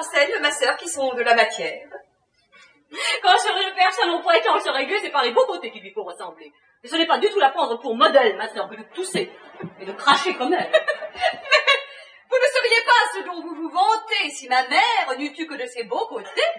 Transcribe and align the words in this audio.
en 0.00 0.02
scène, 0.02 0.40
ma 0.40 0.50
sœur, 0.50 0.76
qui 0.76 0.88
sont 0.88 1.12
de 1.14 1.22
la 1.22 1.34
matière. 1.34 1.88
Quand 3.22 3.36
je 3.36 3.74
personne 3.74 4.10
on 4.10 4.22
prétend 4.22 4.58
se 4.58 4.70
régler, 4.70 4.98
c'est 5.00 5.10
par 5.10 5.22
les 5.22 5.32
beaux 5.32 5.46
côtés 5.46 5.70
qu'il 5.70 5.82
lui 5.82 5.92
faut 5.92 6.02
ressembler. 6.02 6.52
Et 6.82 6.88
ce 6.88 6.96
n'est 6.96 7.06
pas 7.06 7.18
du 7.18 7.28
tout 7.28 7.38
la 7.38 7.50
prendre 7.50 7.78
pour 7.78 7.94
modèle, 7.94 8.36
ma 8.36 8.48
sœur, 8.48 8.68
que 8.68 8.76
de 8.76 8.82
tousser 8.94 9.30
et 9.80 9.84
de 9.84 9.92
cracher 9.92 10.34
comme 10.34 10.52
elle. 10.54 10.70
Mais 10.72 10.78
vous 12.30 12.36
ne 12.36 12.50
seriez 12.56 12.84
pas 12.84 13.02
ce 13.14 13.22
dont 13.26 13.42
vous 13.42 13.54
vous 13.54 13.68
vantez 13.68 14.30
si 14.30 14.48
ma 14.48 14.66
mère 14.68 15.18
n'eût 15.18 15.32
eu 15.38 15.46
que 15.46 15.54
de 15.54 15.66
ses 15.66 15.84
beaux 15.84 16.06
côtés. 16.06 16.50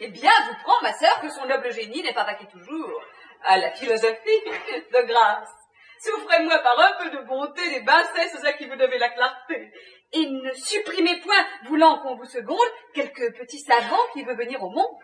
Eh 0.00 0.08
bien, 0.08 0.32
vous 0.48 0.56
prend, 0.64 0.82
ma 0.82 0.92
sœur, 0.92 1.20
que 1.20 1.30
son 1.30 1.46
noble 1.46 1.72
génie 1.72 2.02
n'est 2.02 2.12
pas 2.12 2.24
vaqué 2.24 2.46
toujours 2.46 3.00
à 3.44 3.56
la 3.56 3.70
philosophie 3.70 4.44
de 4.92 5.06
grâce. 5.06 5.59
Souffrez-moi 6.02 6.58
par 6.60 6.80
un 6.80 6.92
peu 6.98 7.10
de 7.10 7.22
bonté 7.26 7.68
des 7.70 7.82
bassesses 7.82 8.42
à 8.44 8.54
qui 8.54 8.66
vous 8.66 8.76
devez 8.76 8.96
la 8.96 9.10
clarté. 9.10 9.70
Et 10.12 10.26
ne 10.26 10.52
supprimez 10.52 11.20
point, 11.20 11.46
voulant 11.66 11.98
qu'on 11.98 12.16
vous 12.16 12.24
seconde, 12.24 12.58
quelques 12.94 13.36
petits 13.36 13.60
savants 13.60 14.06
qui 14.14 14.24
veulent 14.24 14.38
venir 14.38 14.62
au 14.62 14.70
monde. 14.70 14.96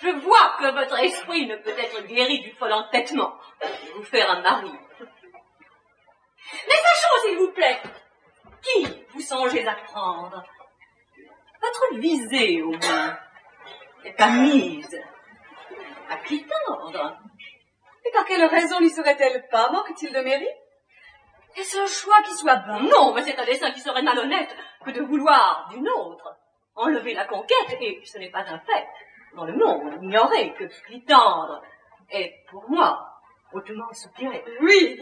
Je 0.00 0.08
vois 0.20 0.56
que 0.60 0.72
votre 0.72 0.98
esprit 1.00 1.46
ne 1.46 1.56
peut 1.56 1.76
être 1.76 2.06
guéri 2.06 2.40
du 2.40 2.52
fol 2.52 2.72
entêtement 2.72 3.34
vous 3.96 4.04
faire 4.04 4.30
un 4.30 4.40
mari. 4.40 4.70
Mais 6.68 6.76
sachons, 6.76 7.26
s'il 7.26 7.38
vous 7.38 7.52
plaît, 7.52 7.80
qui 8.62 8.86
vous 9.12 9.20
songez 9.20 9.66
à 9.66 9.74
prendre? 9.74 10.44
Votre 11.60 11.96
visée, 11.96 12.62
au 12.62 12.70
moins, 12.70 13.18
est 14.04 14.16
pas 14.16 14.30
mise 14.30 14.96
à 16.08 16.16
tendre. 16.16 17.18
Et 18.04 18.10
par 18.12 18.24
quelle 18.24 18.44
raison 18.44 18.80
n'y 18.80 18.90
serait-elle 18.90 19.46
pas 19.50 19.70
Manque-t-il 19.70 20.12
de 20.12 20.20
mérite? 20.20 20.48
Est-ce 21.56 21.78
un 21.78 21.86
choix 21.86 22.22
qui 22.22 22.34
soit 22.34 22.56
bon? 22.56 22.80
Non, 22.80 23.12
mais 23.14 23.22
c'est 23.22 23.38
un 23.38 23.44
dessein 23.44 23.70
qui 23.72 23.80
serait 23.80 24.02
malhonnête 24.02 24.54
que 24.84 24.90
de 24.90 25.02
vouloir 25.02 25.68
d'une 25.70 25.88
autre 25.88 26.36
enlever 26.78 27.14
la 27.14 27.24
conquête, 27.24 27.76
et 27.80 28.00
ce 28.04 28.18
n'est 28.18 28.30
pas 28.30 28.44
un 28.48 28.58
fait. 28.60 28.86
Dans 29.34 29.44
le 29.44 29.54
monde, 29.54 30.02
ignorer 30.02 30.54
que 30.54 30.64
Clitandre 30.86 31.62
est, 32.10 32.44
pour 32.50 32.68
moi, 32.70 33.20
hautement 33.52 33.92
soupiré. 33.92 34.42
Oui, 34.60 35.00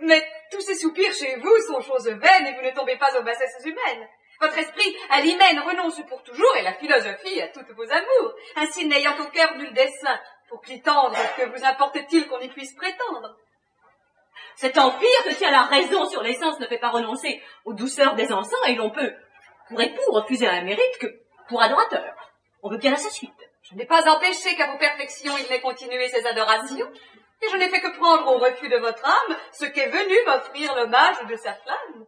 mais 0.00 0.22
tous 0.50 0.60
ces 0.60 0.76
soupirs 0.76 1.12
chez 1.14 1.36
vous 1.36 1.56
sont 1.66 1.80
choses 1.80 2.08
vaines 2.08 2.46
et 2.46 2.54
vous 2.54 2.66
ne 2.66 2.74
tombez 2.74 2.96
pas 2.96 3.18
aux 3.18 3.22
bassesses 3.22 3.64
humaines. 3.64 4.06
Votre 4.40 4.58
esprit 4.58 4.94
à 5.10 5.22
l'hymen 5.22 5.58
renonce 5.60 6.00
pour 6.06 6.22
toujours 6.22 6.54
et 6.56 6.62
la 6.62 6.74
philosophie 6.74 7.40
à 7.40 7.48
toutes 7.48 7.70
vos 7.70 7.90
amours. 7.90 8.34
Ainsi, 8.56 8.86
n'ayant 8.86 9.18
au 9.18 9.30
cœur 9.30 9.56
nul 9.56 9.72
dessein 9.72 10.20
pour 10.48 10.60
tendre, 10.82 11.16
que 11.36 11.44
vous 11.46 11.64
importe-t-il 11.64 12.28
qu'on 12.28 12.40
y 12.40 12.48
puisse 12.48 12.74
prétendre? 12.74 13.36
Cet 14.56 14.78
empire 14.78 15.24
que 15.24 15.34
tient 15.34 15.50
la 15.50 15.64
raison 15.64 16.08
sur 16.08 16.22
l'essence 16.22 16.58
ne 16.60 16.66
fait 16.66 16.78
pas 16.78 16.88
renoncer 16.88 17.42
aux 17.64 17.74
douceurs 17.74 18.14
des 18.14 18.32
encens 18.32 18.68
et 18.68 18.74
l'on 18.74 18.90
peut, 18.90 19.14
pour 19.68 19.80
époux, 19.80 20.12
refuser 20.12 20.48
un 20.48 20.62
mérite 20.62 20.98
que 20.98 21.06
pour 21.48 21.62
adorateur. 21.62 22.14
On 22.62 22.70
veut 22.70 22.78
bien 22.78 22.94
à 22.94 22.96
sa 22.96 23.10
suite. 23.10 23.32
Je 23.62 23.74
n'ai 23.74 23.84
pas 23.84 24.08
empêché 24.08 24.56
qu'à 24.56 24.70
vos 24.70 24.78
perfections 24.78 25.36
il 25.38 25.48
n'ait 25.50 25.60
continué 25.60 26.08
ses 26.08 26.26
adorations, 26.26 26.90
et 27.42 27.48
je 27.50 27.56
n'ai 27.56 27.68
fait 27.68 27.80
que 27.80 27.96
prendre 27.98 28.26
au 28.28 28.38
refus 28.38 28.68
de 28.68 28.78
votre 28.78 29.04
âme 29.04 29.36
ce 29.52 29.66
qu'est 29.66 29.88
venu 29.88 30.14
m'offrir 30.26 30.74
l'hommage 30.74 31.22
de 31.26 31.36
sa 31.36 31.52
flamme. 31.54 32.06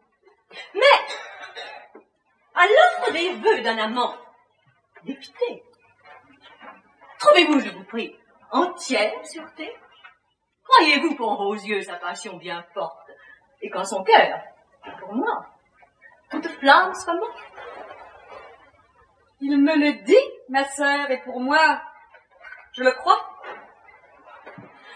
Mais, 0.75 2.01
à 2.55 2.67
l'offre 2.67 3.13
des 3.13 3.33
vœux 3.35 3.61
d'un 3.61 3.79
amant, 3.79 4.17
dépité, 5.05 5.63
trouvez-vous, 7.19 7.61
je 7.61 7.71
vous 7.71 7.85
prie, 7.85 8.17
entière 8.51 9.13
sûreté 9.25 9.75
Croyez-vous 10.65 11.15
pour 11.15 11.37
vos 11.37 11.55
yeux 11.55 11.81
sa 11.83 11.95
passion 11.95 12.37
bien 12.37 12.63
forte, 12.75 13.11
et 13.63 13.71
qu'en 13.71 13.85
son 13.85 14.05
cœur, 14.05 14.41
pour 15.01 15.15
moi, 15.15 15.47
toute 16.31 16.47
flamme 16.47 16.95
soit 16.95 17.15
morte? 17.15 17.39
Il 19.41 19.57
me 19.57 19.75
le 19.77 20.05
dit, 20.05 20.31
ma 20.49 20.65
sœur, 20.65 21.11
et 21.11 21.23
pour 21.23 21.41
moi, 21.41 21.81
je 22.73 22.83
le 22.83 22.93
crois. 22.93 23.19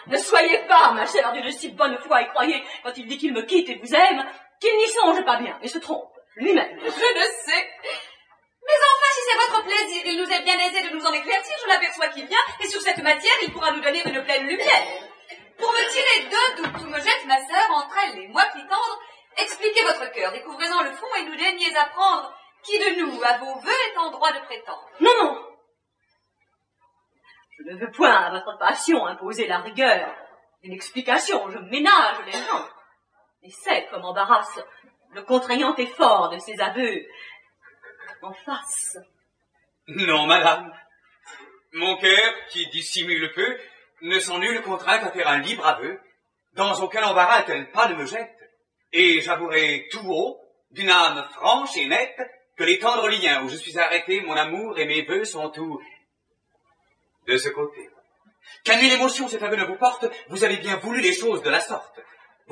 Ne 0.09 0.16
soyez 0.19 0.59
pas, 0.66 0.93
ma 0.93 1.06
chère, 1.06 1.32
d'une 1.32 1.50
si 1.53 1.71
bonne 1.71 1.97
foi, 1.98 2.22
et 2.22 2.28
croyez, 2.28 2.62
quand 2.82 2.97
il 2.97 3.06
dit 3.06 3.16
qu'il 3.16 3.32
me 3.32 3.43
quitte 3.43 3.69
et 3.71 3.78
vous 3.78 3.94
aime, 3.94 4.27
qu'il 4.60 4.77
n'y 4.77 4.88
songe 4.88 5.25
pas 5.25 5.38
bien, 5.38 5.59
et 5.62 5.69
se 5.69 5.78
trompe, 5.78 6.12
lui-même. 6.37 6.78
Je 6.81 6.87
ne 6.87 7.25
sais. 7.44 7.71
Si 9.12 9.21
c'est 9.28 9.47
votre 9.47 9.62
plaisir, 9.65 10.03
il 10.06 10.19
nous 10.19 10.31
est 10.31 10.43
bien 10.43 10.59
aisé 10.59 10.89
de 10.89 10.97
nous 10.97 11.05
en 11.05 11.12
éclaircir, 11.12 11.55
je 11.62 11.69
l'aperçois 11.69 12.09
qui 12.09 12.25
vient, 12.25 12.45
et 12.61 12.67
sur 12.67 12.81
cette 12.81 13.03
matière, 13.03 13.34
il 13.43 13.53
pourra 13.53 13.73
nous 13.73 13.83
donner 13.83 14.03
une 14.06 14.25
pleine 14.25 14.47
lumière. 14.47 14.87
Pour 15.59 15.71
me 15.71 15.91
tirer 15.93 16.31
deux 16.31 16.62
doutes 16.62 16.83
où 16.83 16.87
me 16.89 16.97
jette 16.99 17.27
ma 17.27 17.37
sœur, 17.37 17.71
entre 17.75 17.95
elle 18.05 18.19
et 18.21 18.28
moi 18.28 18.45
qui 18.47 18.67
tendre, 18.67 18.99
expliquez 19.37 19.83
votre 19.84 20.11
cœur, 20.12 20.33
découvrez-en 20.33 20.83
le 20.83 20.93
fond 20.93 21.15
et 21.19 21.25
nous 21.25 21.37
daignez 21.37 21.77
apprendre 21.77 22.33
qui 22.62 22.78
de 22.78 23.01
nous, 23.01 23.22
à 23.22 23.39
vos 23.39 23.61
voeux, 23.61 23.71
est 23.93 23.99
en 23.99 24.11
droit 24.11 24.33
de 24.33 24.41
prétendre. 24.47 24.89
Non, 25.01 25.11
non. 25.22 25.47
Je 27.59 27.71
ne 27.71 27.78
veux 27.78 27.91
point 27.91 28.15
à 28.15 28.31
votre 28.31 28.56
passion 28.59 29.05
imposer 29.06 29.47
la 29.47 29.59
rigueur 29.59 30.15
d'une 30.62 30.72
explication, 30.72 31.51
je 31.51 31.59
ménage 31.59 32.25
les 32.25 32.33
gens. 32.33 32.67
Et 33.43 33.51
c'est 33.51 33.89
comme 33.89 34.05
embarrasse 34.05 34.61
le 35.12 35.22
contraignant 35.22 35.75
effort 35.77 36.31
de 36.31 36.39
ses 36.39 36.61
aveux 36.61 37.05
en 38.22 38.33
face. 38.33 38.99
Non, 39.88 40.27
madame. 40.27 40.72
Mon 41.72 41.97
cœur, 41.97 42.34
qui 42.50 42.66
dissimule 42.69 43.33
peu, 43.34 43.59
ne 44.03 44.19
sent 44.19 44.38
nul 44.38 44.62
contraint 44.62 44.99
qu'à 44.99 45.10
faire 45.10 45.28
un 45.28 45.38
libre 45.38 45.66
aveu. 45.66 46.00
Dans 46.55 46.75
aucun 46.83 47.03
embarras 47.05 47.43
tel 47.43 47.71
pas 47.71 47.88
ne 47.88 47.94
me 47.94 48.06
jette. 48.06 48.37
Et 48.93 49.21
j'avouerai 49.21 49.88
tout 49.91 50.06
haut, 50.06 50.38
d'une 50.71 50.91
âme 50.91 51.27
franche 51.33 51.77
et 51.77 51.87
nette, 51.87 52.21
que 52.56 52.65
les 52.65 52.78
tendres 52.78 53.09
liens 53.09 53.43
où 53.43 53.49
je 53.49 53.56
suis 53.56 53.78
arrêté, 53.78 54.21
mon 54.21 54.34
amour 54.34 54.78
et 54.78 54.84
mes 54.84 55.03
vœux 55.03 55.25
sont 55.25 55.50
tout 55.50 55.81
de 57.27 57.37
ce 57.37 57.49
côté. 57.49 57.89
Qu'à 58.65 58.77
nulle 58.77 58.93
émotion 58.93 59.28
cet 59.28 59.43
aveu 59.43 59.56
ne 59.56 59.65
vous 59.65 59.77
porte, 59.77 60.06
vous 60.28 60.44
avez 60.44 60.59
bien 60.59 60.77
voulu 60.77 61.00
les 61.00 61.15
choses 61.15 61.43
de 61.43 61.50
la 61.50 61.60
sorte. 61.60 62.00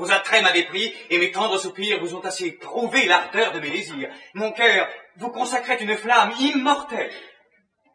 Vos 0.01 0.11
attraits 0.11 0.43
m'avaient 0.43 0.65
pris, 0.65 0.95
et 1.11 1.19
mes 1.19 1.31
tendres 1.31 1.61
soupirs 1.61 2.01
vous 2.01 2.15
ont 2.15 2.25
assez 2.25 2.53
prouvé 2.53 3.05
l'ardeur 3.05 3.53
de 3.53 3.61
mes 3.61 3.71
désirs. 3.71 4.11
Mon 4.33 4.51
cœur 4.51 4.89
vous 5.17 5.29
consacrait 5.29 5.77
une 5.77 5.95
flamme 5.95 6.33
immortelle. 6.41 7.13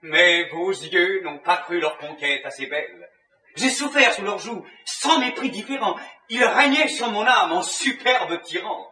Mais 0.03 0.47
vos 0.49 0.69
yeux 0.69 1.23
n'ont 1.23 1.39
pas 1.39 1.57
cru 1.57 1.79
leur 1.79 1.97
conquête 1.97 2.45
assez 2.45 2.67
belle. 2.67 3.09
J'ai 3.55 3.71
souffert 3.71 4.13
sous 4.13 4.21
leurs 4.21 4.37
joues, 4.37 4.63
sans 4.85 5.19
mépris 5.19 5.49
différent. 5.49 5.97
Ils 6.29 6.43
régnaient 6.43 6.89
sur 6.89 7.09
mon 7.09 7.25
âme 7.25 7.53
en 7.53 7.63
superbe 7.63 8.39
tyran. 8.43 8.87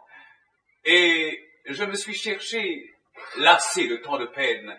Et 0.83 1.39
je 1.67 1.83
me 1.83 1.93
suis 1.93 2.15
cherché, 2.15 2.89
lassé 3.37 3.87
de 3.87 3.97
tant 3.97 4.17
de 4.17 4.25
peine, 4.25 4.75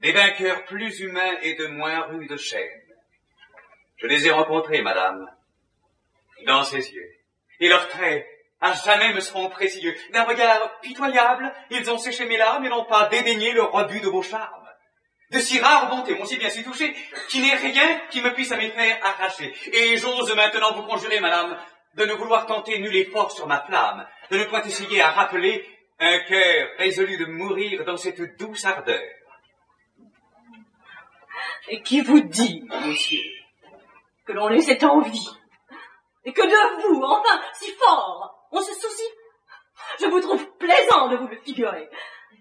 des 0.00 0.12
vainqueurs 0.12 0.64
plus 0.64 1.00
humains 1.00 1.36
et 1.42 1.52
de 1.52 1.66
moins 1.66 2.00
rudes 2.06 2.38
chaînes. 2.38 2.82
Je 3.98 4.06
les 4.06 4.26
ai 4.26 4.30
rencontrés, 4.30 4.80
madame, 4.80 5.30
dans 6.46 6.64
ses 6.64 6.90
yeux. 6.90 7.10
Et 7.64 7.68
leurs 7.68 7.88
traits, 7.88 8.26
à 8.60 8.74
jamais 8.74 9.14
me 9.14 9.20
seront 9.20 9.48
précieux. 9.48 9.96
D'un 10.12 10.24
regard 10.24 10.80
pitoyable, 10.82 11.50
ils 11.70 11.90
ont 11.90 11.96
séché 11.96 12.26
mes 12.26 12.36
larmes 12.36 12.62
et 12.66 12.68
n'ont 12.68 12.84
pas 12.84 13.08
dédaigné 13.08 13.52
le 13.52 13.62
rebut 13.62 14.00
de 14.00 14.08
vos 14.08 14.20
charmes. 14.20 14.68
De 15.30 15.38
si 15.38 15.58
rares 15.60 15.88
bontés 15.88 16.14
m'ont 16.14 16.26
si 16.26 16.36
bien 16.36 16.50
si 16.50 16.62
touché, 16.62 16.94
qu'il 17.30 17.40
n'est 17.40 17.56
rien 17.56 18.02
qui 18.10 18.20
me 18.20 18.34
puisse 18.34 18.52
à 18.52 18.58
mes 18.58 18.68
faire 18.68 18.98
arracher. 19.02 19.50
Et 19.72 19.96
j'ose 19.96 20.36
maintenant 20.36 20.74
vous 20.74 20.82
conjurer, 20.82 21.20
madame, 21.20 21.58
de 21.94 22.04
ne 22.04 22.12
vouloir 22.12 22.44
tenter 22.44 22.78
nul 22.80 22.94
effort 22.96 23.32
sur 23.32 23.46
ma 23.46 23.62
flamme, 23.62 24.06
de 24.30 24.36
ne 24.36 24.44
point 24.44 24.62
essayer 24.62 25.00
à 25.00 25.12
rappeler 25.12 25.66
un 26.00 26.18
cœur 26.18 26.68
résolu 26.76 27.16
de 27.16 27.24
mourir 27.24 27.82
dans 27.86 27.96
cette 27.96 28.36
douce 28.36 28.66
ardeur. 28.66 29.00
Et 31.68 31.80
qui 31.80 32.02
vous 32.02 32.20
dit, 32.20 32.62
monsieur, 32.84 33.24
que 34.26 34.32
l'on 34.32 34.50
ait 34.50 34.84
en 34.84 35.00
vie, 35.00 35.30
et 36.24 36.32
que 36.32 36.42
de 36.42 36.82
vous, 36.82 37.02
enfin, 37.02 37.40
si 37.52 37.70
fort, 37.72 38.46
on 38.50 38.60
se 38.60 38.72
soucie. 38.74 39.10
Je 40.00 40.06
vous 40.06 40.20
trouve 40.20 40.46
plaisant 40.56 41.08
de 41.08 41.16
vous 41.16 41.28
le 41.28 41.36
figurer, 41.38 41.88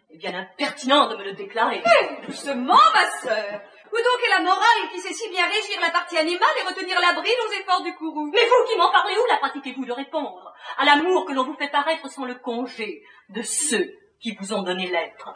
et 0.09 0.17
bien 0.17 0.33
impertinent 0.33 1.07
de 1.07 1.17
me 1.17 1.23
le 1.23 1.33
déclarer. 1.33 1.83
Doucement, 2.25 2.79
ma 2.93 3.09
sœur. 3.21 3.61
Où 3.91 3.95
donc 3.95 4.25
est 4.25 4.29
la 4.29 4.41
morale 4.41 4.89
qui 4.91 4.99
sait 4.99 5.13
si 5.13 5.29
bien 5.29 5.45
régir 5.45 5.79
la 5.79 5.91
partie 5.91 6.17
animale 6.17 6.49
et 6.59 6.67
retenir 6.67 6.99
l'abri 6.99 7.29
aux 7.45 7.51
efforts 7.51 7.83
du 7.83 7.93
courroux? 7.93 8.31
Mais 8.33 8.43
vous 8.43 8.67
qui 8.67 8.77
m'en 8.77 8.91
parlez, 8.91 9.15
où 9.15 9.25
la 9.29 9.37
pratiquez-vous 9.37 9.85
de 9.85 9.91
répondre 9.91 10.51
à 10.77 10.85
l'amour 10.85 11.25
que 11.25 11.33
l'on 11.33 11.43
vous 11.43 11.53
fait 11.55 11.69
paraître 11.69 12.09
sans 12.09 12.25
le 12.25 12.35
congé 12.35 13.03
de 13.29 13.43
ceux 13.43 13.93
qui 14.19 14.35
vous 14.39 14.53
ont 14.53 14.63
donné 14.63 14.87
l'être? 14.87 15.33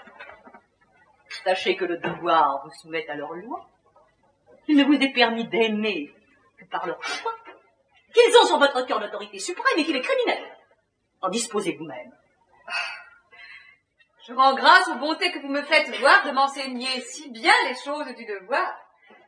Sachez 1.44 1.76
que 1.76 1.86
le 1.86 1.98
devoir 1.98 2.64
vous 2.64 2.72
soumet 2.82 3.08
à 3.10 3.16
leur 3.16 3.34
loi, 3.34 3.68
qu'il 4.66 4.78
ne 4.78 4.86
vous 4.86 4.94
est 4.94 5.14
permis 5.14 5.46
d'aimer 5.48 6.12
que 6.58 6.66
par 6.66 6.88
leur 6.88 7.04
choix, 7.04 7.36
qu'ils 8.24 8.38
ont 8.38 8.46
sur 8.46 8.60
votre 8.60 8.86
cœur 8.86 9.00
l'autorité 9.00 9.40
suprême 9.40 9.78
et 9.78 9.86
qu'il 9.86 9.96
est 9.96 10.02
criminel. 10.02 10.58
En 11.22 11.30
disposez 11.30 11.76
vous-même. 11.76 12.12
Je 14.28 14.34
rends 14.34 14.56
grâce 14.56 14.88
aux 14.90 14.96
bontés 14.96 15.32
que 15.32 15.40
vous 15.40 15.48
me 15.48 15.62
faites 15.64 15.90
voir 16.00 16.26
de 16.26 16.32
m'enseigner 16.32 17.02
si 17.02 17.30
bien 17.32 17.54
les 17.68 17.76
choses 17.76 18.14
du 18.16 18.26
devoir. 18.26 18.76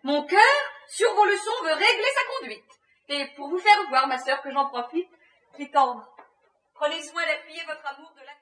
Mon 0.03 0.25
cœur, 0.25 0.39
sur 0.87 1.13
vos 1.15 1.25
leçons, 1.25 1.63
veut 1.63 1.73
régler 1.73 2.09
sa 2.15 2.39
conduite. 2.39 2.65
Et 3.09 3.25
pour 3.35 3.49
vous 3.49 3.59
faire 3.59 3.81
voir, 3.89 4.07
ma 4.07 4.17
sœur, 4.17 4.41
que 4.41 4.51
j'en 4.51 4.67
profite, 4.67 5.09
tendre. 5.67 6.07
Prenez 6.73 7.01
soin 7.03 7.25
d'appuyer 7.25 7.61
votre 7.67 7.85
amour 7.85 8.11
de 8.15 8.25
la 8.25 8.33